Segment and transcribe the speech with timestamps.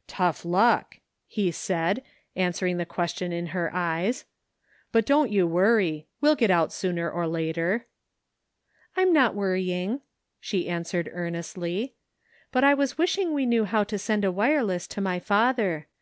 [0.06, 2.02] "Tough luck," he said,
[2.36, 4.26] answering the question in her eyes,"
[4.92, 7.84] but don't you worry, we'll get out sooner or later/'"
[8.98, 10.02] I'm not worrying,"
[10.38, 11.94] she answered earnestly,"
[12.52, 15.86] but I was wishing we knew how to send a wireless to my father.